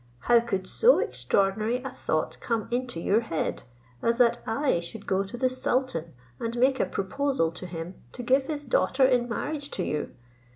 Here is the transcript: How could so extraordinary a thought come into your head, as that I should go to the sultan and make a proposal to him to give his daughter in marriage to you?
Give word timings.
How 0.21 0.39
could 0.39 0.67
so 0.67 0.97
extraordinary 0.97 1.83
a 1.83 1.91
thought 1.91 2.39
come 2.39 2.67
into 2.71 2.99
your 2.99 3.19
head, 3.19 3.61
as 4.01 4.17
that 4.17 4.39
I 4.47 4.79
should 4.79 5.05
go 5.05 5.21
to 5.23 5.37
the 5.37 5.47
sultan 5.47 6.13
and 6.39 6.57
make 6.57 6.79
a 6.79 6.87
proposal 6.87 7.51
to 7.51 7.67
him 7.67 8.01
to 8.13 8.23
give 8.23 8.45
his 8.47 8.65
daughter 8.65 9.05
in 9.05 9.29
marriage 9.29 9.69
to 9.69 9.83
you? 9.83 10.15